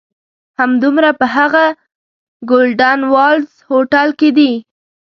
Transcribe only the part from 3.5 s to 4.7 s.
هوټل کې دي.